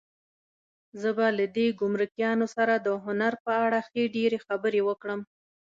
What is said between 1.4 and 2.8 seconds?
دې ګمرکیانو سره